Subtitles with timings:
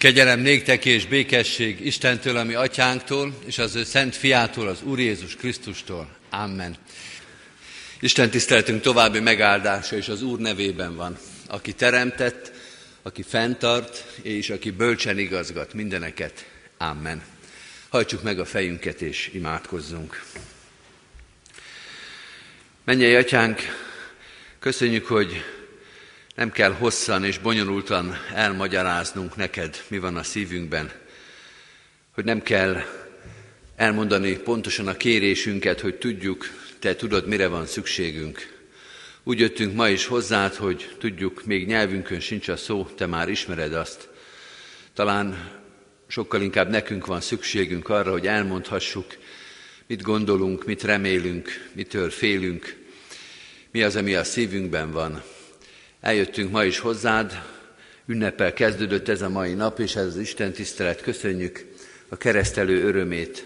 [0.00, 5.36] Kegyelem néktek és békesség Istentől, ami atyánktól, és az ő szent fiától, az Úr Jézus
[5.36, 6.08] Krisztustól.
[6.30, 6.76] Amen.
[8.00, 12.52] Isten tiszteltünk további megáldása és az Úr nevében van, aki teremtett,
[13.02, 16.46] aki fenntart, és aki bölcsen igazgat mindeneket.
[16.78, 17.22] Amen.
[17.88, 20.22] Hajtsuk meg a fejünket és imádkozzunk.
[22.84, 23.60] Menjél, atyánk,
[24.58, 25.44] köszönjük, hogy
[26.34, 30.90] nem kell hosszan és bonyolultan elmagyaráznunk neked, mi van a szívünkben,
[32.14, 32.82] hogy nem kell
[33.76, 36.46] elmondani pontosan a kérésünket, hogy tudjuk,
[36.78, 38.58] te tudod, mire van szükségünk.
[39.22, 43.74] Úgy jöttünk ma is hozzád, hogy tudjuk, még nyelvünkön sincs a szó, te már ismered
[43.74, 44.08] azt.
[44.94, 45.50] Talán
[46.06, 49.16] sokkal inkább nekünk van szükségünk arra, hogy elmondhassuk,
[49.86, 52.76] mit gondolunk, mit remélünk, mitől félünk,
[53.70, 55.22] mi az, ami a szívünkben van.
[56.00, 57.42] Eljöttünk ma is hozzád,
[58.06, 61.64] ünnepel kezdődött ez a mai nap, és ez az Isten tisztelet, köszönjük
[62.08, 63.44] a keresztelő örömét,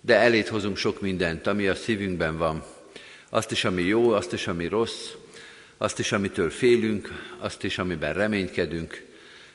[0.00, 2.64] de elét hozunk sok mindent, ami a szívünkben van.
[3.30, 5.08] Azt is, ami jó, azt is, ami rossz,
[5.76, 9.04] azt is, amitől félünk, azt is, amiben reménykedünk.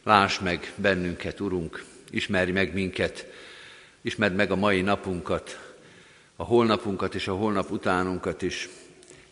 [0.04, 3.26] Láss meg bennünket, Urunk, ismerj meg minket,
[4.02, 5.74] ismerd meg a mai napunkat,
[6.36, 8.70] a holnapunkat és a holnap utánunkat is.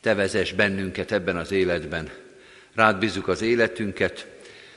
[0.02, 2.24] Te vezess bennünket ebben az életben,
[2.76, 4.28] Rád bízunk az életünket,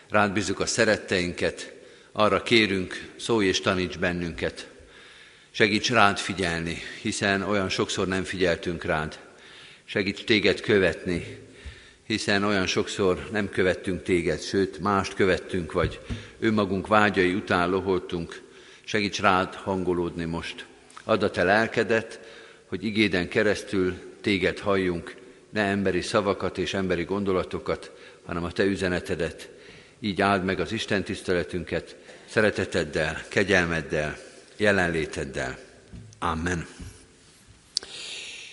[0.08, 1.72] rád bízunk a szeretteinket,
[2.12, 4.68] arra kérünk, szólj és taníts bennünket.
[5.50, 9.18] Segíts rád figyelni, hiszen olyan sokszor nem figyeltünk rád.
[9.84, 11.38] Segíts téged követni,
[12.06, 16.00] hiszen olyan sokszor nem követtünk téged, sőt, mást követtünk, vagy
[16.40, 18.42] önmagunk vágyai után loholtunk.
[18.84, 20.66] Segíts rád hangolódni most.
[21.04, 22.20] Add a te lelkedet,
[22.66, 25.16] hogy igéden keresztül téged halljunk,
[25.50, 27.90] ne emberi szavakat és emberi gondolatokat,
[28.26, 29.48] hanem a Te üzenetedet.
[30.00, 31.96] Így áld meg az Isten tiszteletünket
[32.28, 34.16] szereteteddel, kegyelmeddel,
[34.56, 35.58] jelenléteddel.
[36.18, 36.66] Amen.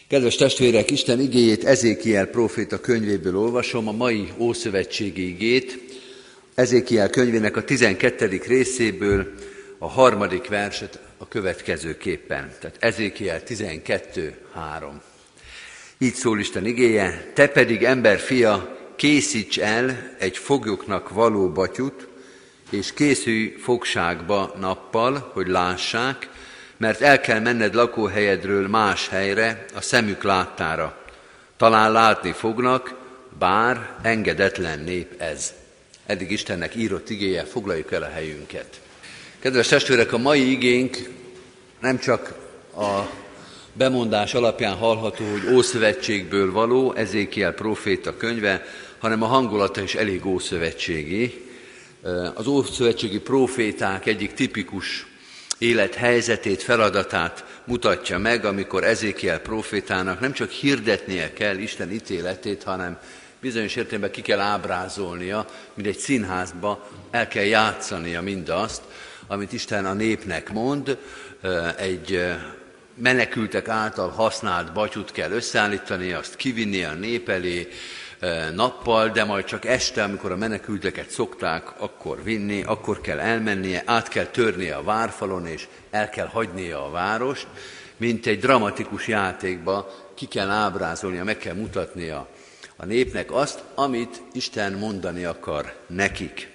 [0.07, 5.79] Kedves testvérek, Isten igéjét Ezékiel próféta könyvéből olvasom, a mai Ószövetségi igét,
[6.55, 8.41] Ezékiel könyvének a 12.
[8.47, 9.33] részéből
[9.77, 12.51] a harmadik verset a következőképpen.
[12.59, 15.01] Tehát Ezékiel 12, 3.
[15.97, 22.07] Így szól Isten igéje, te pedig ember fia, készíts el egy foglyoknak való batyut,
[22.69, 26.29] és készülj fogságba nappal, hogy lássák,
[26.77, 30.97] mert el kell menned lakóhelyedről más helyre, a szemük láttára.
[31.57, 32.95] Talán látni fognak,
[33.39, 35.53] bár engedetlen nép ez.
[36.05, 38.81] Eddig Istennek írott igéje, foglaljuk el a helyünket.
[39.39, 40.97] Kedves testvérek, a mai igénk
[41.79, 42.33] nem csak
[42.77, 43.23] a
[43.77, 48.65] bemondás alapján hallható, hogy Ószövetségből való, Ezékiel proféta könyve,
[48.97, 51.43] hanem a hangulata is elég ószövetségi.
[52.33, 55.05] Az ószövetségi proféták egyik tipikus
[55.57, 62.99] élethelyzetét, feladatát mutatja meg, amikor Ezékiel profétának nem csak hirdetnie kell Isten ítéletét, hanem
[63.41, 68.81] bizonyos értelemben ki kell ábrázolnia, mint egy színházba el kell játszania mindazt,
[69.27, 70.97] amit Isten a népnek mond,
[71.77, 72.19] egy
[72.95, 77.67] menekültek által használt batyut kell összeállítani, azt kivinni a nép elé
[78.53, 84.07] nappal, de majd csak este, amikor a menekülteket szokták, akkor vinni, akkor kell elmennie, át
[84.07, 87.47] kell törnie a várfalon, és el kell hagynia a várost,
[87.97, 92.27] mint egy dramatikus játékba ki kell ábrázolnia, meg kell mutatnia
[92.75, 96.49] a népnek azt, amit Isten mondani akar nekik.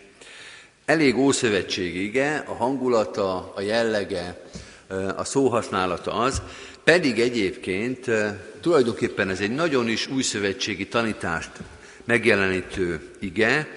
[0.84, 4.45] Elég ószövetségi ige, a hangulata, a jellege,
[5.17, 6.43] a szóhasználata az,
[6.84, 8.06] pedig egyébként
[8.61, 11.51] tulajdonképpen ez egy nagyon is újszövetségi tanítást
[12.05, 13.69] megjelenítő ige,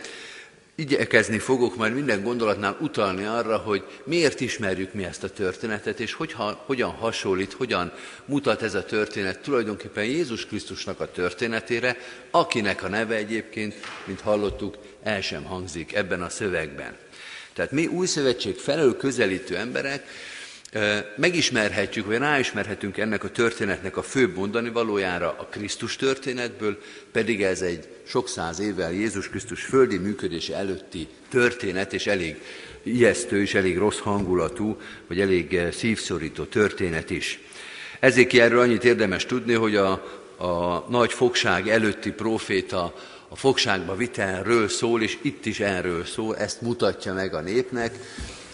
[0.75, 6.13] igyekezni fogok majd minden gondolatnál utalni arra, hogy miért ismerjük mi ezt a történetet, és
[6.13, 6.35] hogy,
[6.65, 7.91] hogyan hasonlít, hogyan
[8.25, 11.97] mutat ez a történet tulajdonképpen Jézus Krisztusnak a történetére,
[12.31, 13.75] akinek a neve egyébként,
[14.05, 16.95] mint hallottuk, el sem hangzik ebben a szövegben.
[17.53, 20.05] Tehát mi új szövetség felől közelítő emberek
[21.15, 26.81] megismerhetjük, vagy ráismerhetünk ennek a történetnek a főbb mondani valójára a Krisztus történetből,
[27.11, 32.41] pedig ez egy sok száz évvel Jézus Krisztus földi működése előtti történet, és elég
[32.83, 37.39] ijesztő és elég rossz hangulatú, vagy elég szívszorító történet is.
[37.99, 39.91] Ezért erről annyit érdemes tudni, hogy a,
[40.37, 42.95] a nagy fogság előtti proféta
[43.27, 47.95] a fogságba vitelről szól, és itt is erről szól, ezt mutatja meg a népnek,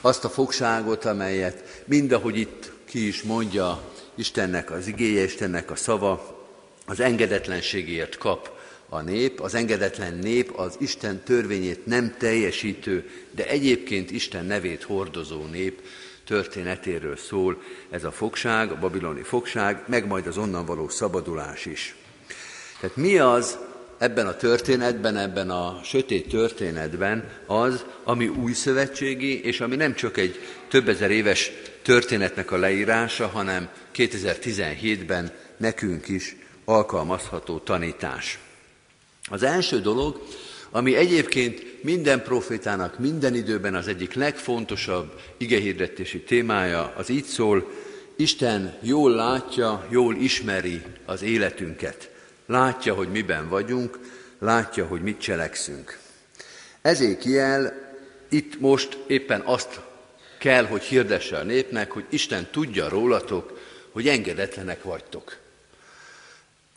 [0.02, 3.82] azt a fogságot, amelyet mindahogy itt ki is mondja
[4.16, 6.38] Istennek az igéje, Istennek a szava,
[6.86, 8.58] az engedetlenségért kap
[8.90, 15.46] a nép, az engedetlen nép az Isten törvényét nem teljesítő, de egyébként Isten nevét hordozó
[15.46, 15.82] nép
[16.26, 21.96] történetéről szól ez a fogság, a babiloni fogság, meg majd az onnan való szabadulás is.
[22.80, 23.58] Tehát mi az
[24.00, 30.18] ebben a történetben, ebben a sötét történetben az, ami új szövetségi, és ami nem csak
[30.18, 31.52] egy több ezer éves
[31.82, 36.36] történetnek a leírása, hanem 2017-ben nekünk is
[36.66, 38.40] alkalmazható tanítás.
[39.30, 40.22] Az első dolog,
[40.70, 47.72] ami egyébként minden profétának minden időben az egyik legfontosabb igehirdetési témája, az így szól,
[48.16, 52.09] Isten jól látja, jól ismeri az életünket.
[52.50, 54.00] Látja, hogy miben vagyunk,
[54.40, 56.00] látja, hogy mit cselekszünk.
[56.82, 57.74] Ezékiel
[58.30, 59.80] itt most éppen azt
[60.38, 63.60] kell, hogy hirdesse a népnek, hogy Isten tudja rólatok,
[63.92, 65.38] hogy engedetlenek vagytok.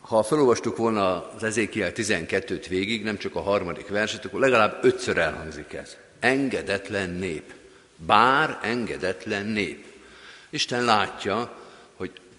[0.01, 5.17] Ha felolvastuk volna az Ezékiel 12-t végig, nem csak a harmadik verset, akkor legalább ötször
[5.17, 5.97] elhangzik ez.
[6.19, 7.53] Engedetlen nép.
[7.95, 9.85] Bár engedetlen nép.
[10.49, 11.62] Isten látja,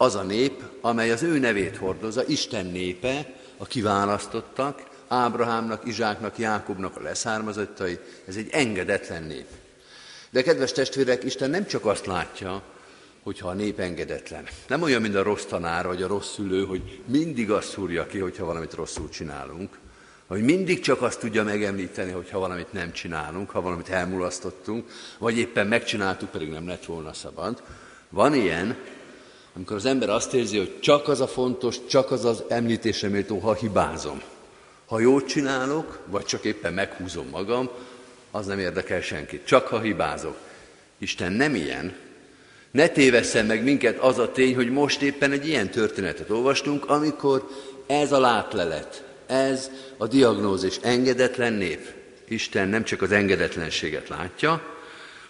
[0.05, 6.97] az a nép, amely az ő nevét hordozza, Isten népe, a kiválasztottak, Ábrahámnak, Izsáknak, Jákobnak
[6.97, 9.47] a leszármazottai, ez egy engedetlen nép.
[10.31, 12.63] De kedves testvérek, Isten nem csak azt látja,
[13.23, 14.45] hogyha a nép engedetlen.
[14.69, 18.19] Nem olyan, mint a rossz tanár vagy a rossz szülő, hogy mindig azt szúrja ki,
[18.19, 19.79] hogyha valamit rosszul csinálunk,
[20.27, 25.67] hogy mindig csak azt tudja megemlíteni, hogyha valamit nem csinálunk, ha valamit elmulasztottunk, vagy éppen
[25.67, 27.63] megcsináltuk, pedig nem lett volna szabad.
[28.09, 28.77] Van ilyen,
[29.57, 33.39] amikor az ember azt érzi, hogy csak az a fontos, csak az az említésre méltó,
[33.39, 34.23] ha hibázom.
[34.87, 37.71] Ha jót csinálok, vagy csak éppen meghúzom magam,
[38.31, 39.47] az nem érdekel senkit.
[39.47, 40.37] Csak ha hibázok.
[40.99, 41.97] Isten nem ilyen,
[42.71, 47.49] ne tévesszen meg minket az a tény, hogy most éppen egy ilyen történetet olvastunk, amikor
[47.87, 51.93] ez a látlelet, ez a diagnózis engedetlen nép.
[52.29, 54.63] Isten nem csak az engedetlenséget látja,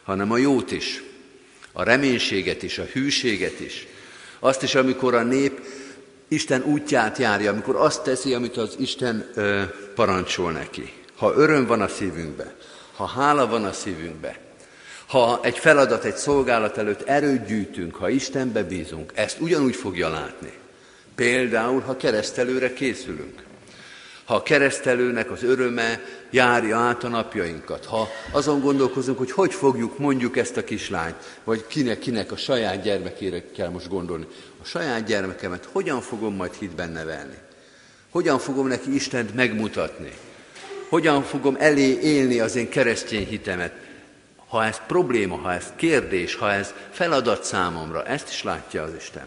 [0.03, 1.03] hanem a jót is,
[1.73, 3.87] a reménységet is, a hűséget is.
[4.45, 5.61] Azt is, amikor a nép
[6.29, 9.63] Isten útját járja, amikor azt teszi, amit az Isten ö,
[9.95, 10.93] parancsol neki.
[11.17, 12.55] Ha öröm van a szívünkbe,
[12.97, 14.39] ha hála van a szívünkbe,
[15.07, 20.53] ha egy feladat, egy szolgálat előtt erőt gyűjtünk, ha Istenbe bízunk, ezt ugyanúgy fogja látni.
[21.15, 23.44] Például, ha keresztelőre készülünk.
[24.25, 26.01] Ha a keresztelőnek az öröme
[26.31, 31.67] járja át a napjainkat, ha azon gondolkozunk, hogy hogy fogjuk mondjuk ezt a kislányt, vagy
[31.67, 34.27] kinek, kinek a saját gyermekére kell most gondolni.
[34.63, 37.39] A saját gyermekemet hogyan fogom majd hitben nevelni?
[38.11, 40.13] Hogyan fogom neki Istent megmutatni?
[40.89, 43.73] Hogyan fogom elé élni az én keresztény hitemet?
[44.55, 49.27] ha ez probléma, ha ez kérdés, ha ez feladat számomra, ezt is látja az Isten.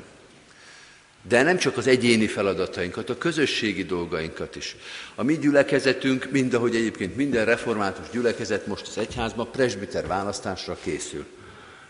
[1.28, 4.76] De nem csak az egyéni feladatainkat, a közösségi dolgainkat is.
[5.16, 11.26] A mi gyülekezetünk, mind ahogy egyébként minden református gyülekezet most az egyházban presbiter választásra készül.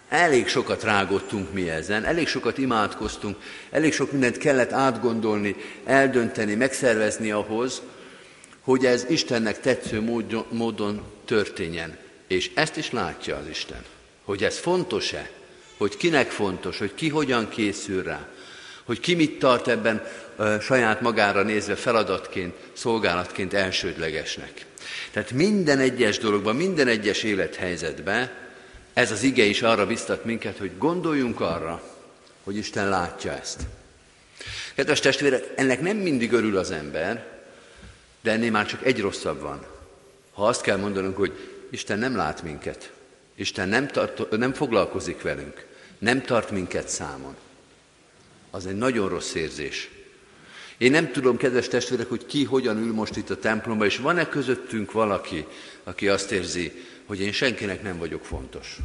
[0.09, 3.37] Elég sokat rágottunk mi ezen, elég sokat imádkoztunk,
[3.69, 5.55] elég sok mindent kellett átgondolni,
[5.85, 7.81] eldönteni, megszervezni ahhoz,
[8.61, 11.97] hogy ez Istennek tetsző módon történjen.
[12.27, 13.81] És ezt is látja az Isten,
[14.23, 15.29] hogy ez fontos-e,
[15.77, 18.27] hogy kinek fontos, hogy ki hogyan készül rá,
[18.87, 20.03] hogy ki mit tart ebben
[20.61, 24.65] saját magára nézve feladatként, szolgálatként elsődlegesnek.
[25.11, 28.29] Tehát minden egyes dologban, minden egyes élethelyzetben
[28.93, 31.81] ez az ige is arra biztat minket, hogy gondoljunk arra,
[32.43, 33.61] hogy Isten látja ezt.
[34.75, 37.27] Kedves testvérek, ennek nem mindig örül az ember,
[38.21, 39.65] de ennél már csak egy rosszabb van.
[40.33, 41.33] Ha azt kell mondanunk, hogy
[41.69, 42.91] Isten nem lát minket.
[43.35, 45.65] Isten nem, tart, nem foglalkozik velünk.
[45.99, 47.35] Nem tart minket számon.
[48.51, 49.89] Az egy nagyon rossz érzés.
[50.77, 54.29] Én nem tudom, kedves testvérek, hogy ki hogyan ül most itt a templomban, és van-e
[54.29, 55.45] közöttünk valaki,
[55.83, 56.71] aki azt érzi,
[57.05, 58.77] hogy én senkinek nem vagyok fontos.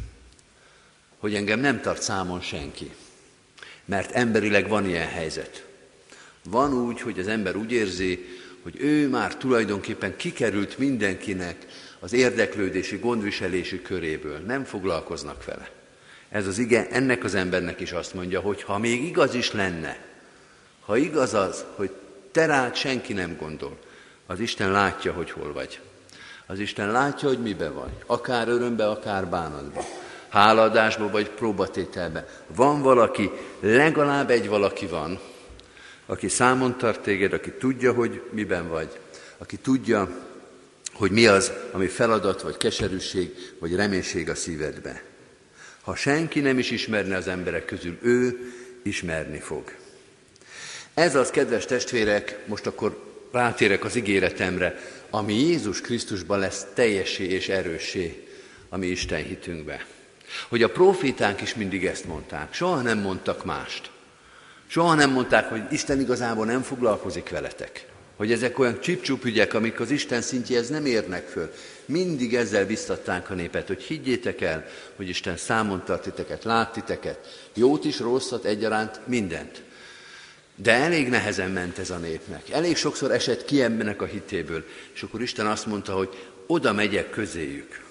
[1.17, 2.91] Hogy engem nem tart számon senki.
[3.85, 5.65] Mert emberileg van ilyen helyzet.
[6.49, 8.25] Van úgy, hogy az ember úgy érzi,
[8.61, 11.65] hogy ő már tulajdonképpen kikerült mindenkinek
[11.99, 15.82] az érdeklődési, gondviselési köréből, nem foglalkoznak vele.
[16.33, 19.97] Ez az ige ennek az embernek is azt mondja, hogy ha még igaz is lenne,
[20.85, 21.91] ha igaz az, hogy
[22.31, 23.77] te rád senki nem gondol,
[24.25, 25.79] az Isten látja, hogy hol vagy.
[26.45, 29.85] Az Isten látja, hogy mibe vagy, akár örömbe, akár bánatba,
[30.29, 32.27] háladásba vagy próbatételbe.
[32.55, 35.19] Van valaki, legalább egy valaki van,
[36.05, 38.99] aki számon tart téged, aki tudja, hogy miben vagy,
[39.37, 40.09] aki tudja,
[40.93, 45.11] hogy mi az, ami feladat, vagy keserűség, vagy reménység a szívedbe.
[45.83, 48.39] Ha senki nem is ismerne az emberek közül, ő
[48.83, 49.71] ismerni fog.
[50.93, 57.49] Ez az, kedves testvérek, most akkor rátérek az ígéretemre, ami Jézus Krisztusban lesz teljesé és
[57.49, 58.27] erősé
[58.69, 59.85] a mi Isten hitünkbe.
[60.47, 63.91] Hogy a proféták is mindig ezt mondták, soha nem mondtak mást.
[64.67, 67.85] Soha nem mondták, hogy Isten igazából nem foglalkozik veletek.
[68.15, 71.53] Hogy ezek olyan csipcsup ügyek, amik az Isten szintjéhez nem érnek föl.
[71.85, 77.49] Mindig ezzel biztatták a népet, hogy higgyétek el, hogy Isten számon tart titeket, lát titeket,
[77.53, 79.61] jót is, rosszat, egyaránt, mindent.
[80.55, 82.49] De elég nehezen ment ez a népnek.
[82.49, 84.65] Elég sokszor esett ki embernek a hitéből.
[84.93, 86.09] És akkor Isten azt mondta, hogy
[86.47, 87.81] oda megyek közéjük.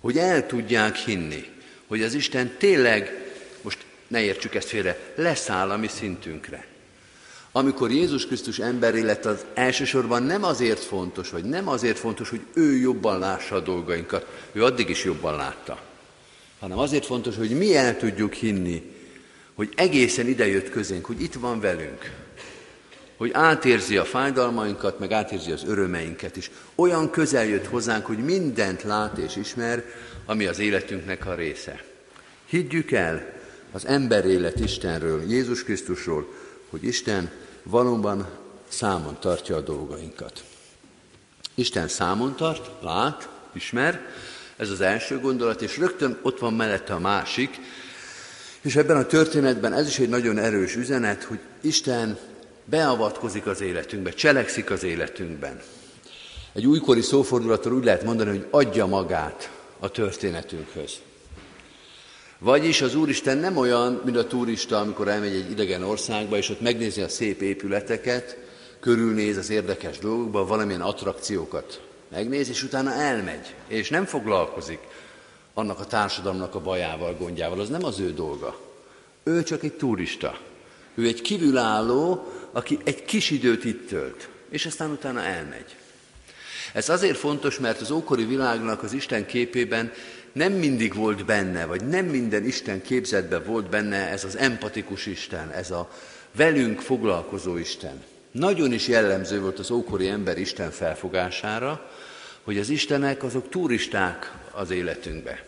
[0.00, 1.48] Hogy el tudják hinni,
[1.86, 3.32] hogy az Isten tényleg,
[3.62, 6.66] most ne értsük ezt félre, leszáll a mi szintünkre.
[7.56, 12.40] Amikor Jézus Krisztus emberi lett, az elsősorban nem azért fontos, vagy nem azért fontos, hogy
[12.54, 15.80] ő jobban lássa a dolgainkat, ő addig is jobban látta,
[16.60, 18.82] hanem azért fontos, hogy mi el tudjuk hinni,
[19.54, 22.10] hogy egészen idejött közénk, hogy itt van velünk,
[23.16, 26.50] hogy átérzi a fájdalmainkat, meg átérzi az örömeinket is.
[26.74, 29.84] Olyan közel jött hozzánk, hogy mindent lát és ismer,
[30.26, 31.84] ami az életünknek a része.
[32.46, 33.32] Higgyük el
[33.72, 36.42] az ember élet Istenről, Jézus Krisztusról,
[36.74, 37.30] hogy Isten
[37.62, 38.28] valóban
[38.68, 40.44] számon tartja a dolgainkat.
[41.54, 44.06] Isten számon tart, lát, ismer,
[44.56, 47.60] ez az első gondolat, és rögtön ott van mellette a másik,
[48.60, 52.18] és ebben a történetben ez is egy nagyon erős üzenet, hogy Isten
[52.64, 55.60] beavatkozik az életünkbe, cselekszik az életünkben.
[56.52, 60.92] Egy újkori szófordulatot úgy lehet mondani, hogy adja magát a történetünkhöz.
[62.44, 66.60] Vagyis az Úristen nem olyan, mint a turista, amikor elmegy egy idegen országba, és ott
[66.60, 68.36] megnézi a szép épületeket,
[68.80, 74.78] körülnéz az érdekes dolgokba, valamilyen attrakciókat megnéz, és utána elmegy, és nem foglalkozik
[75.54, 77.60] annak a társadalomnak a bajával, gondjával.
[77.60, 78.58] Az nem az ő dolga.
[79.22, 80.38] Ő csak egy turista.
[80.94, 85.76] Ő egy kívülálló, aki egy kis időt itt tölt, és aztán utána elmegy.
[86.72, 89.92] Ez azért fontos, mert az ókori világnak az Isten képében
[90.34, 95.50] nem mindig volt benne, vagy nem minden Isten képzetben volt benne ez az empatikus Isten,
[95.50, 95.90] ez a
[96.36, 98.02] velünk foglalkozó Isten.
[98.30, 101.90] Nagyon is jellemző volt az ókori ember Isten felfogására,
[102.42, 105.44] hogy az Istenek azok turisták az életünkbe.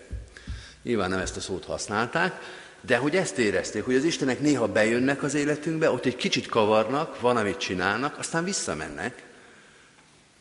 [0.82, 2.40] Nyilván nem ezt a szót használták,
[2.80, 7.20] de hogy ezt érezték, hogy az Istenek néha bejönnek az életünkbe, ott egy kicsit kavarnak,
[7.20, 9.22] van, amit csinálnak, aztán visszamennek.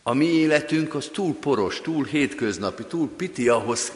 [0.03, 3.91] A mi életünk az túl poros, túl hétköznapi, túl piti ahhoz,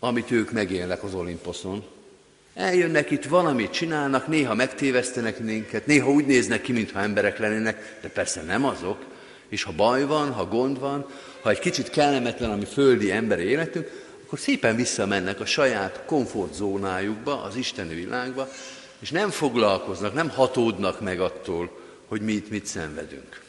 [0.00, 1.84] amit ők megélnek az Olimposzon.
[2.54, 8.08] Eljönnek itt, valamit csinálnak, néha megtévesztenek minket, néha úgy néznek ki, mintha emberek lennének, de
[8.08, 9.04] persze nem azok.
[9.48, 11.06] És ha baj van, ha gond van,
[11.42, 13.90] ha egy kicsit kellemetlen a mi földi emberi életünk,
[14.26, 18.48] akkor szépen visszamennek a saját komfortzónájukba, az Isteni világba,
[18.98, 23.40] és nem foglalkoznak, nem hatódnak meg attól, hogy mi itt mit szenvedünk.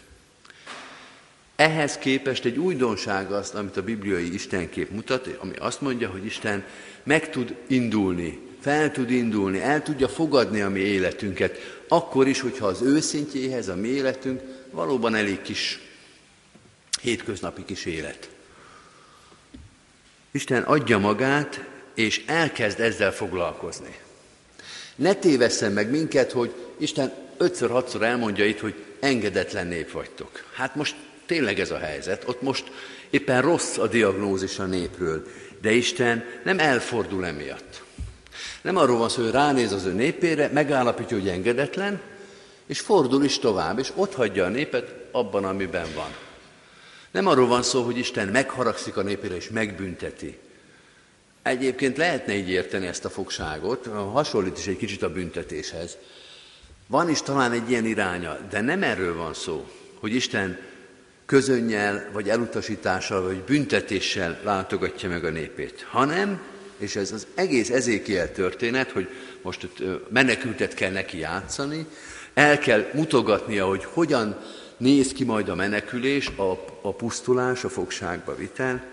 [1.62, 6.66] Ehhez képest egy újdonság azt, amit a bibliai Istenkép mutat, ami azt mondja, hogy Isten
[7.04, 12.66] meg tud indulni, fel tud indulni, el tudja fogadni a mi életünket, akkor is, hogyha
[12.66, 14.42] az őszintjéhez a mi életünk
[14.72, 15.80] valóban elég kis
[17.02, 18.30] hétköznapi kis élet.
[20.32, 21.64] Isten adja magát,
[21.94, 23.98] és elkezd ezzel foglalkozni.
[24.96, 30.46] Ne tévesszen meg minket, hogy Isten ötször-hatszor elmondja itt, hogy engedetlen nép vagytok.
[30.54, 30.96] Hát most
[31.32, 32.64] tényleg ez a helyzet, ott most
[33.10, 35.28] éppen rossz a diagnózis a népről,
[35.62, 37.84] de Isten nem elfordul emiatt.
[38.62, 42.02] Nem arról van szó, hogy ránéz az ő népére, megállapítja, hogy engedetlen,
[42.66, 46.16] és fordul is tovább, és ott hagyja a népet abban, amiben van.
[47.12, 50.38] Nem arról van szó, hogy Isten megharagszik a népére és megbünteti.
[51.42, 55.98] Egyébként lehetne így érteni ezt a fogságot, hasonlít is egy kicsit a büntetéshez.
[56.88, 59.68] Van is talán egy ilyen iránya, de nem erről van szó,
[60.00, 60.70] hogy Isten
[61.32, 66.42] közönnyel, vagy elutasítással, vagy büntetéssel látogatja meg a népét, hanem,
[66.78, 69.08] és ez az egész ezékiel történet, hogy
[69.42, 69.68] most
[70.10, 71.86] menekültet kell neki játszani,
[72.34, 74.40] el kell mutogatnia, hogy hogyan
[74.78, 78.84] néz ki majd a menekülés, a, a pusztulás, a fogságba vitel.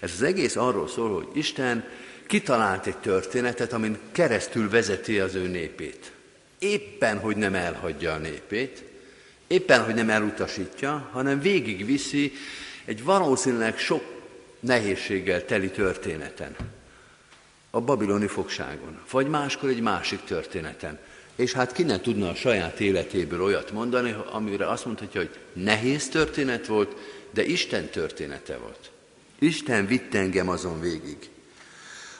[0.00, 1.84] Ez az egész arról szól, hogy Isten
[2.26, 6.12] kitalált egy történetet, amin keresztül vezeti az ő népét.
[6.58, 8.82] Éppen, hogy nem elhagyja a népét,
[9.46, 12.32] éppen, hogy nem elutasítja, hanem végigviszi
[12.84, 14.02] egy valószínűleg sok
[14.60, 16.56] nehézséggel teli történeten.
[17.70, 20.98] A babiloni fogságon, vagy máskor egy másik történeten.
[21.36, 26.08] És hát ki ne tudna a saját életéből olyat mondani, amire azt mondhatja, hogy nehéz
[26.08, 26.96] történet volt,
[27.30, 28.90] de Isten története volt.
[29.38, 31.16] Isten vitt engem azon végig.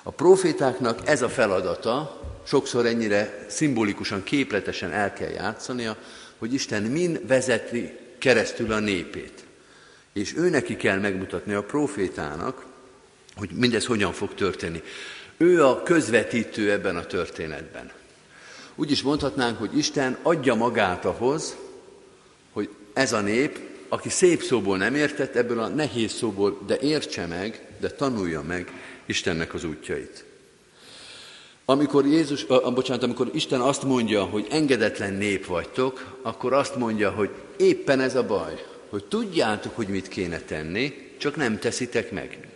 [0.03, 5.97] A profétáknak ez a feladata, sokszor ennyire szimbolikusan, képletesen el kell játszania,
[6.39, 9.45] hogy Isten min vezeti keresztül a népét.
[10.13, 12.67] És ő neki kell megmutatni a profétának,
[13.37, 14.83] hogy mindez hogyan fog történni.
[15.37, 17.91] Ő a közvetítő ebben a történetben.
[18.75, 21.57] Úgy is mondhatnánk, hogy Isten adja magát ahhoz,
[22.53, 27.27] hogy ez a nép, aki szép szóból nem értett, ebből a nehéz szóból, de értse
[27.27, 28.73] meg, de tanulja meg
[29.07, 30.25] Istennek az útjait.
[31.69, 37.11] Amikor Jézus, a, bocsánat, amikor Isten azt mondja, hogy engedetlen nép vagytok, akkor azt mondja,
[37.11, 42.49] hogy éppen ez a baj, hogy tudjátok, hogy mit kéne tenni, csak nem teszitek meg.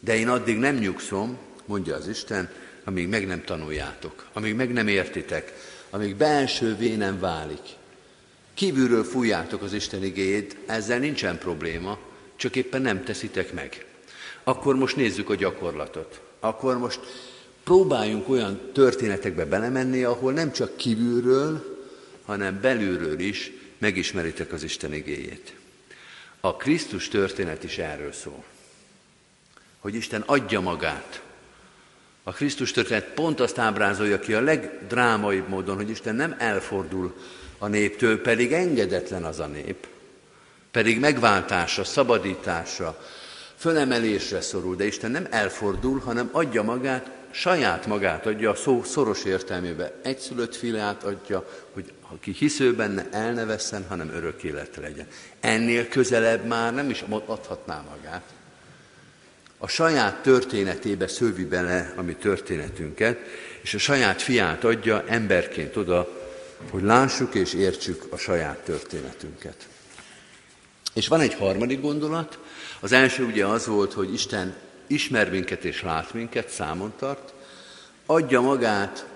[0.00, 2.50] De én addig nem nyugszom, mondja az Isten,
[2.84, 5.52] amíg meg nem tanuljátok, amíg meg nem értitek,
[5.90, 7.62] amíg belsővé nem válik.
[8.54, 11.98] Kívülről fújjátok az Isten igéjét, ezzel nincsen probléma,
[12.36, 13.86] csak éppen nem teszitek meg.
[14.44, 16.20] Akkor most nézzük a gyakorlatot.
[16.40, 17.00] Akkor most
[17.64, 21.78] próbáljunk olyan történetekbe belemenni, ahol nem csak kívülről,
[22.24, 25.54] hanem belülről is megismeritek az Isten igéjét.
[26.40, 28.44] A Krisztus történet is erről szól.
[29.78, 31.22] Hogy Isten adja magát.
[32.22, 37.14] A Krisztus történet pont azt ábrázolja ki a legdrámaibb módon, hogy Isten nem elfordul
[37.58, 39.86] a néptől, pedig engedetlen az a nép,
[40.70, 43.06] pedig megváltásra, szabadításra,
[43.56, 49.24] fölemelésre szorul, de Isten nem elfordul, hanem adja magát, saját magát adja a szó szoros
[49.24, 49.90] értelmében.
[50.02, 55.06] Egyszülött fiát adja, hogy aki hisző benne, el ne vesszen, hanem örök élet legyen.
[55.40, 58.22] Ennél közelebb már nem is adhatná magát.
[59.58, 63.18] A saját történetébe szövi bele a mi történetünket,
[63.62, 66.08] és a saját fiát adja emberként oda,
[66.70, 69.68] hogy lássuk és értsük a saját történetünket.
[70.94, 72.38] És van egy harmadik gondolat.
[72.80, 74.54] Az első ugye az volt, hogy Isten
[74.86, 77.32] ismer minket és lát minket, számon tart,
[78.06, 79.06] adja magát,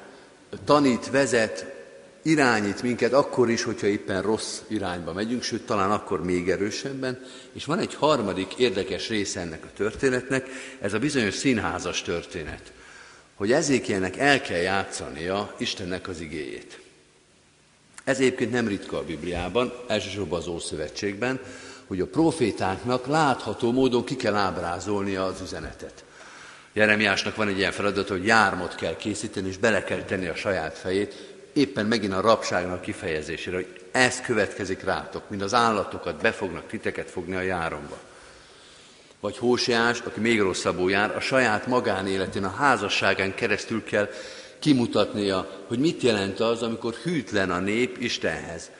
[0.64, 1.74] tanít, vezet,
[2.22, 7.24] irányít minket akkor is, hogyha éppen rossz irányba megyünk, sőt, talán akkor még erősebben.
[7.52, 10.48] És van egy harmadik érdekes része ennek a történetnek,
[10.80, 12.72] ez a bizonyos színházas történet,
[13.34, 16.80] hogy ezékielnek el kell játszania Istennek az igéjét.
[18.04, 21.40] Ez egyébként nem ritka a Bibliában, elsősorban az Ószövetségben,
[21.86, 26.04] hogy a profétáknak látható módon ki kell ábrázolnia az üzenetet.
[26.72, 30.78] Jeremiásnak van egy ilyen feladat, hogy jármot kell készíteni, és bele kell tenni a saját
[30.78, 36.66] fejét, éppen megint a rabságnak kifejezésére, hogy ez következik rátok, mint az állatokat be fognak
[36.66, 37.98] titeket fogni a járomba.
[39.20, 44.08] Vagy Hóseás, aki még rosszabbul jár, a saját magánéletén, a házasságán keresztül kell
[44.58, 48.70] kimutatnia, hogy mit jelent az, amikor hűtlen a nép Istenhez.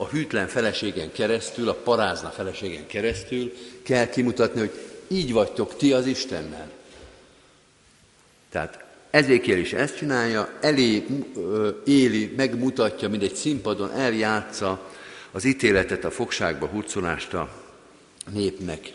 [0.00, 4.72] A hűtlen feleségen keresztül, a parázna feleségen keresztül kell kimutatni, hogy
[5.08, 6.70] így vagytok ti az Istennel.
[8.50, 11.06] Tehát Ezékiel is ezt csinálja, elé
[11.84, 14.88] éli, megmutatja, mint egy színpadon eljátsza
[15.32, 17.48] az ítéletet, a fogságba hurcolást a
[18.32, 18.92] népnek.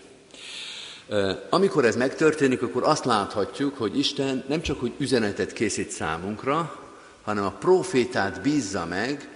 [1.49, 6.79] Amikor ez megtörténik, akkor azt láthatjuk, hogy Isten nem csak, hogy üzenetet készít számunkra,
[7.23, 9.34] hanem a profétát bízza meg,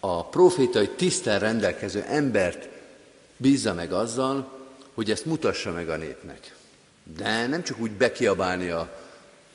[0.00, 2.68] a profétai tisztel rendelkező embert
[3.36, 4.58] bízza meg azzal,
[4.94, 6.54] hogy ezt mutassa meg a népnek.
[7.16, 9.06] De nem csak úgy bekiabálni a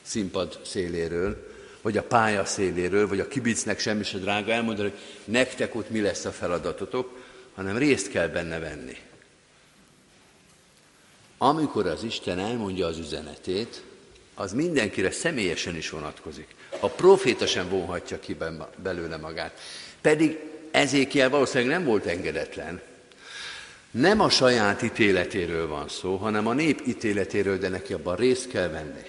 [0.02, 1.52] színpad széléről,
[1.82, 6.00] vagy a pálya széléről, vagy a kibicnek semmi se drága elmondani, hogy nektek ott mi
[6.00, 7.22] lesz a feladatotok,
[7.54, 8.96] hanem részt kell benne venni.
[11.38, 13.82] Amikor az Isten elmondja az üzenetét,
[14.34, 16.54] az mindenkire személyesen is vonatkozik.
[16.80, 18.36] A proféta sem vonhatja ki
[18.76, 19.60] belőle magát.
[20.04, 20.38] Pedig
[20.70, 22.80] ezékiel valószínűleg nem volt engedetlen.
[23.90, 28.68] Nem a saját ítéletéről van szó, hanem a nép ítéletéről, de neki abban részt kell
[28.68, 29.02] venni.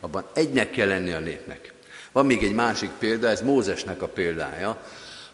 [0.00, 1.72] Abban egynek kell lenni a népnek.
[2.12, 4.82] Van még egy másik példa, ez Mózesnek a példája.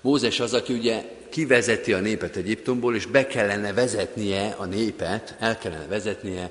[0.00, 5.58] Mózes az, aki ugye kivezeti a népet Egyiptomból, és be kellene vezetnie a népet, el
[5.58, 6.50] kellene vezetnie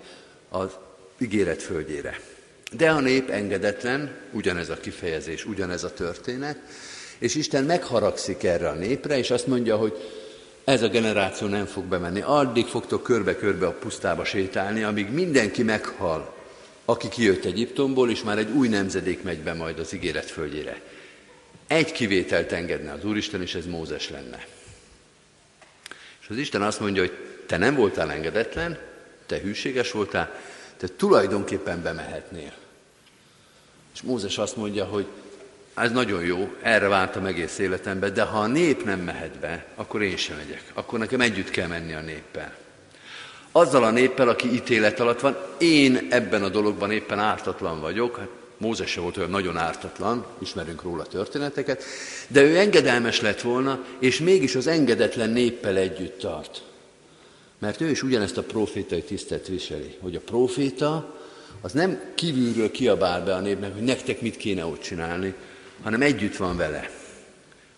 [0.49, 0.69] az
[1.17, 2.19] ígéret földjére.
[2.71, 6.57] De a nép engedetlen, ugyanez a kifejezés, ugyanez a történet,
[7.17, 9.93] és Isten megharagszik erre a népre, és azt mondja, hogy
[10.63, 12.21] ez a generáció nem fog bemenni.
[12.21, 16.33] Addig fogtok körbe-körbe a pusztába sétálni, amíg mindenki meghal,
[16.85, 20.81] aki kijött Egyiptomból, és már egy új nemzedék megy be majd az ígéret földjére.
[21.67, 24.45] Egy kivételt engedne az Úristen, és ez Mózes lenne.
[26.21, 28.77] És az Isten azt mondja, hogy te nem voltál engedetlen,
[29.25, 30.41] te hűséges voltál,
[30.77, 32.53] te tulajdonképpen bemehetnél.
[33.93, 35.05] És Mózes azt mondja, hogy
[35.75, 40.01] ez nagyon jó, erre vártam egész életemben, de ha a nép nem mehet be, akkor
[40.01, 40.63] én sem megyek.
[40.73, 42.53] Akkor nekem együtt kell menni a néppel.
[43.51, 48.27] Azzal a néppel, aki ítélet alatt van, én ebben a dologban éppen ártatlan vagyok, hát
[48.57, 51.83] Mózes se volt olyan nagyon ártatlan, ismerünk róla történeteket,
[52.27, 56.63] de ő engedelmes lett volna, és mégis az engedetlen néppel együtt tart.
[57.59, 61.15] Mert ő is ugyanezt a profétai tisztet viseli, hogy a proféta
[61.61, 65.33] az nem kívülről kiabál be a népnek, hogy nektek mit kéne ott csinálni,
[65.83, 66.89] hanem együtt van vele.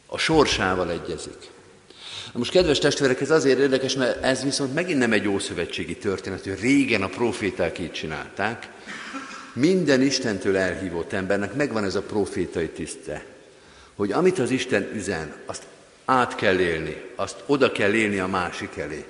[0.06, 1.50] A sorsával egyezik.
[2.34, 6.44] Na most, kedves testvérek, ez azért érdekes, mert ez viszont megint nem egy ószövetségi történet,
[6.44, 8.68] hogy régen a proféták így csinálták.
[9.54, 13.26] Minden Istentől elhívott embernek megvan ez a profétai tiszte,
[13.96, 15.64] hogy amit az Isten üzen, azt
[16.06, 19.06] át kell élni, azt oda kell élni a másik elé.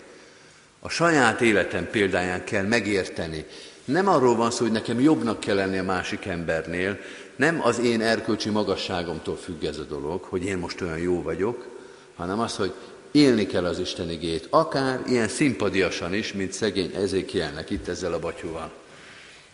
[0.80, 3.46] A saját életem példáján kell megérteni.
[3.86, 7.00] Nem arról van szó, hogy nekem jobbnak kell lenni a másik embernél,
[7.36, 11.68] nem az én erkölcsi magasságomtól függ ez a dolog, hogy én most olyan jó vagyok,
[12.16, 12.74] hanem az, hogy
[13.12, 18.20] élni kell az Isten igét, akár ilyen szimpadiasan is, mint szegény Ezékielnek itt ezzel a
[18.20, 18.72] batyúval.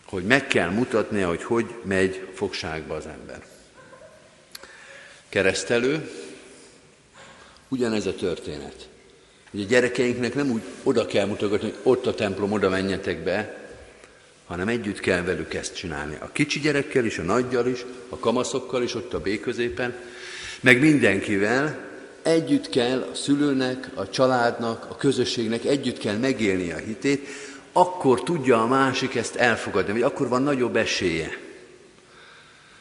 [0.05, 3.45] Hogy meg kell mutatnia, hogy hogy megy fogságba az ember.
[5.29, 6.11] Keresztelő,
[7.67, 8.89] ugyanez a történet.
[9.51, 13.60] Ugye a gyerekeinknek nem úgy oda kell mutogatni, hogy ott a templom, oda menjetek be,
[14.51, 16.17] hanem együtt kell velük ezt csinálni.
[16.19, 19.95] A kicsi gyerekkel is, a nagyjal is, a kamaszokkal is, ott a B középen,
[20.59, 21.89] meg mindenkivel,
[22.21, 27.27] együtt kell a szülőnek, a családnak, a közösségnek együtt kell megélni a hitét,
[27.71, 31.37] akkor tudja a másik ezt elfogadni, vagy akkor van nagyobb esélye.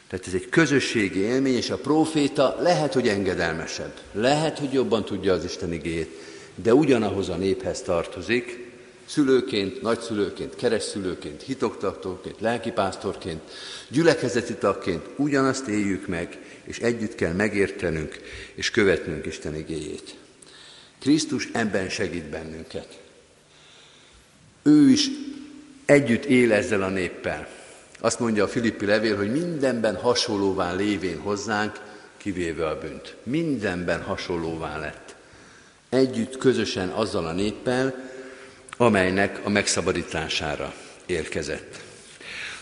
[0.07, 5.33] Tehát ez egy közösségi élmény, és a próféta lehet, hogy engedelmesebb, lehet, hogy jobban tudja
[5.33, 6.17] az Isten igéjét,
[6.55, 8.70] de ugyanahoz a néphez tartozik,
[9.11, 13.41] szülőként, nagyszülőként, keresztszülőként, hitoktatóként, lelkipásztorként,
[13.87, 18.19] gyülekezeti tagként ugyanazt éljük meg, és együtt kell megértenünk
[18.53, 20.15] és követnünk Isten igéjét.
[20.99, 22.99] Krisztus ebben segít bennünket.
[24.63, 25.09] Ő is
[25.85, 27.47] együtt él ezzel a néppel.
[27.99, 31.79] Azt mondja a Filippi levél, hogy mindenben hasonlóvá lévén hozzánk,
[32.17, 33.15] kivéve a bűnt.
[33.23, 35.15] Mindenben hasonlóvá lett.
[35.89, 38.10] Együtt, közösen azzal a néppel,
[38.81, 40.73] amelynek a megszabadítására
[41.05, 41.79] érkezett.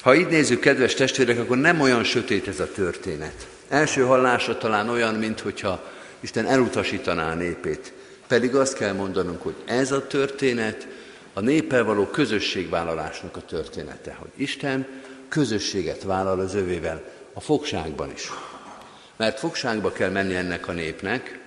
[0.02, 3.48] Ha így nézzük, kedves testvérek, akkor nem olyan sötét ez a történet.
[3.70, 7.94] Első hallásra talán olyan, mintha Isten elutasítaná a népét.
[8.28, 10.88] Pedig azt kell mondanunk, hogy ez a történet
[11.34, 14.88] a néppel való közösségvállalásnak a története, hogy Isten
[15.30, 17.04] közösséget vállal az övével,
[17.34, 18.32] a fogságban is.
[19.16, 21.40] Mert fogságba kell menni ennek a népnek,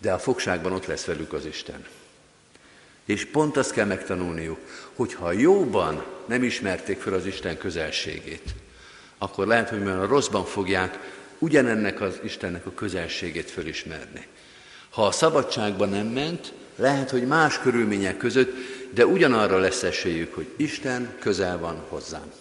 [0.00, 1.84] de a fogságban ott lesz velük az Isten.
[3.04, 4.58] És pont azt kell megtanulniuk,
[4.94, 8.54] hogy ha jóban nem ismerték fel az Isten közelségét,
[9.18, 10.98] akkor lehet, hogy már a rosszban fogják
[11.38, 14.26] ugyanennek az Istennek a közelségét fölismerni.
[14.90, 18.52] Ha a szabadságban nem ment, lehet, hogy más körülmények között,
[18.90, 22.32] de ugyanarra lesz esélyük, hogy Isten közel van hozzám.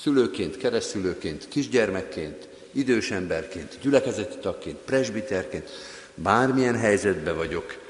[0.00, 5.68] Szülőként, keresztülőként, kisgyermekként, idős emberként, gyülekezeti tagként, presbiterként,
[6.14, 7.81] bármilyen helyzetben vagyok,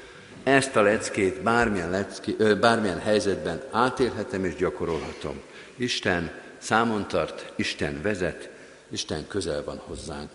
[0.43, 5.41] ezt a leckét bármilyen, lecké, bármilyen helyzetben átélhetem és gyakorolhatom.
[5.75, 8.49] Isten számon tart, Isten vezet,
[8.91, 10.29] Isten közel van hozzánk.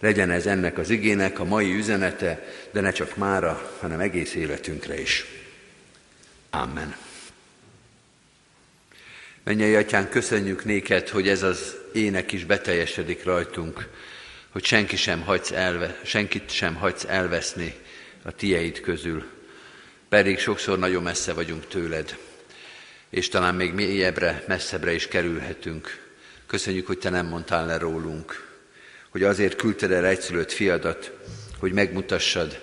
[0.00, 5.00] Legyen ez ennek az igének a mai üzenete, de ne csak mára, hanem egész életünkre
[5.00, 5.24] is.
[6.50, 6.96] Amen.
[9.44, 13.88] Mennyei Atyán, köszönjük néked, hogy ez az ének is beteljesedik rajtunk,
[14.50, 17.74] hogy senki sem hagysz elve, senkit sem hagysz elveszni
[18.22, 19.24] a tieid közül,
[20.08, 22.16] pedig sokszor nagyon messze vagyunk tőled,
[23.10, 26.02] és talán még mélyebbre, messzebbre is kerülhetünk,
[26.52, 28.48] Köszönjük, hogy Te nem mondtál le rólunk,
[29.08, 31.12] hogy azért küldted el egyszülött fiadat,
[31.58, 32.60] hogy megmutassad,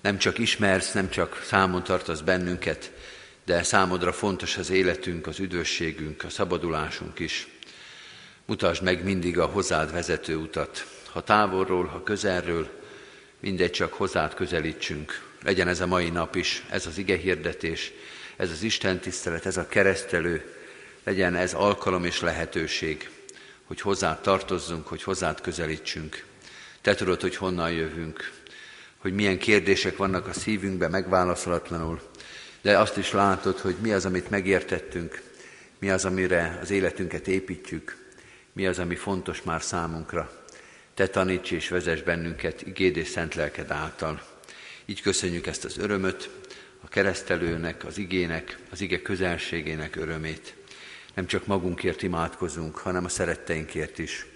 [0.00, 2.92] nem csak ismersz, nem csak számon tartasz bennünket,
[3.44, 7.48] de számodra fontos az életünk, az üdvösségünk, a szabadulásunk is.
[8.44, 12.77] Mutasd meg mindig a hozzád vezető utat, ha távolról, ha közelről,
[13.40, 15.26] mindegy csak hozzád közelítsünk.
[15.42, 17.92] Legyen ez a mai nap is, ez az ige hirdetés,
[18.36, 20.54] ez az Isten tisztelet, ez a keresztelő,
[21.04, 23.10] legyen ez alkalom és lehetőség,
[23.64, 26.24] hogy hozzá tartozzunk, hogy hozzád közelítsünk.
[26.80, 28.32] Te tudod, hogy honnan jövünk,
[28.96, 32.00] hogy milyen kérdések vannak a szívünkben megválaszolatlanul,
[32.62, 35.22] de azt is látod, hogy mi az, amit megértettünk,
[35.78, 37.96] mi az, amire az életünket építjük,
[38.52, 40.37] mi az, ami fontos már számunkra.
[40.98, 44.22] Te taníts és vezess bennünket igéd és szent lelked által.
[44.86, 46.30] Így köszönjük ezt az örömöt,
[46.84, 50.54] a keresztelőnek, az igének, az ige közelségének örömét
[51.14, 54.26] nem csak magunkért imádkozunk, hanem a szeretteinkért is.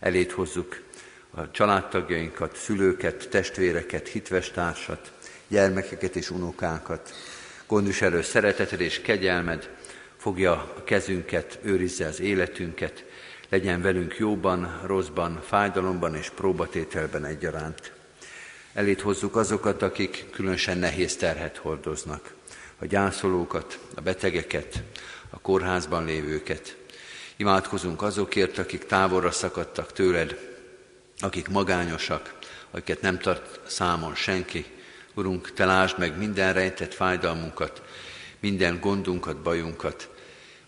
[0.00, 0.82] Elét hozzuk
[1.30, 5.12] a családtagjainkat, szülőket, testvéreket, hitvestársat,
[5.48, 7.14] gyermekeket és unokákat.
[7.66, 9.70] Gondviselő szereteted és kegyelmed
[10.16, 13.04] fogja a kezünket, őrizze az életünket,
[13.48, 17.92] legyen velünk jóban, rosszban, fájdalomban és próbatételben egyaránt.
[18.72, 22.34] Elét hozzuk azokat, akik különösen nehéz terhet hordoznak.
[22.78, 24.82] A gyászolókat, a betegeket,
[25.30, 26.76] a kórházban lévőket.
[27.36, 30.56] Imádkozunk azokért, akik távolra szakadtak tőled,
[31.18, 32.34] akik magányosak,
[32.70, 34.64] akiket nem tart számon senki.
[35.14, 37.82] Urunk, Te lásd meg minden rejtett fájdalmunkat,
[38.40, 40.08] minden gondunkat, bajunkat,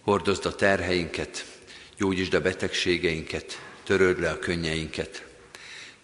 [0.00, 1.44] hordozd a terheinket,
[1.98, 5.26] gyógyítsd a betegségeinket, töröld le a könnyeinket.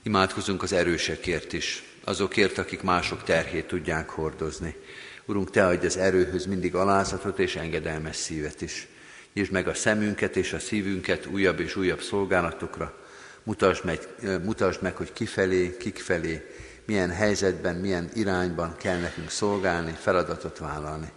[0.03, 4.77] Imádkozunk az erősekért is, azokért, akik mások terhét tudják hordozni.
[5.25, 8.87] Urunk, Te adj az erőhöz mindig alázatot és engedelmes szívet is.
[9.33, 12.99] Nyisd meg a szemünket és a szívünket újabb és újabb szolgálatokra.
[13.43, 13.99] Mutasd meg,
[14.43, 16.51] mutasd meg hogy kifelé, kik felé,
[16.87, 21.13] milyen helyzetben, milyen irányban kell nekünk szolgálni, feladatot vállalni.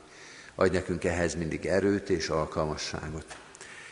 [0.56, 3.38] Adj nekünk ehhez mindig erőt és alkalmasságot.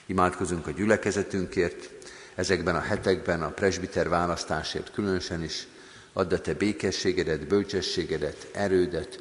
[0.06, 1.90] Imádkozunk a gyülekezetünkért,
[2.36, 5.68] ezekben a hetekben a presbiter választásért különösen is.
[6.14, 9.20] Add a te békességedet, bölcsességedet, erődet,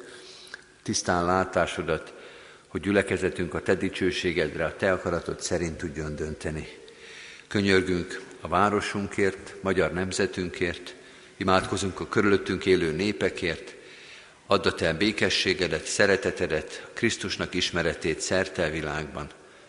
[0.83, 2.13] tisztán látásodat,
[2.67, 6.67] hogy gyülekezetünk a te dicsőségedre, a te akaratod szerint tudjon dönteni.
[7.47, 10.95] Könyörgünk a városunkért, magyar nemzetünkért,
[11.37, 13.75] imádkozunk a körülöttünk élő népekért,
[14.47, 19.29] add a te békességedet, szeretetedet, Krisztusnak ismeretét szerte a világban.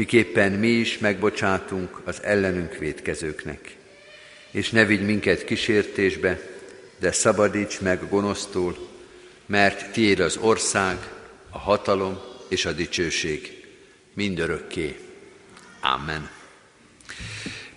[0.00, 3.76] miképpen mi is megbocsátunk az ellenünk védkezőknek.
[4.50, 6.40] És ne vigy minket kísértésbe,
[6.98, 8.76] de szabadíts meg gonosztól,
[9.46, 10.96] mert tiéd az ország,
[11.50, 13.64] a hatalom és a dicsőség
[14.14, 14.98] mindörökké.
[15.80, 16.30] Amen.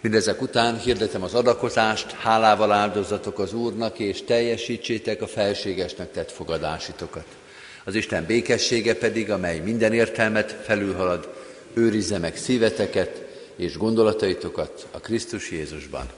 [0.02, 7.26] Mindezek után hirdetem az adakozást, hálával áldozatok az Úrnak, és teljesítsétek a felségesnek tett fogadásitokat.
[7.84, 11.43] Az Isten békessége pedig, amely minden értelmet felülhalad,
[11.74, 13.22] őrizze meg szíveteket
[13.56, 16.10] és gondolataitokat a Krisztus Jézusban.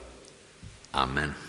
[0.91, 1.44] Amen.